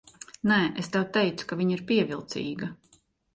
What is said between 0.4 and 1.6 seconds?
Nē, es tev teicu, ka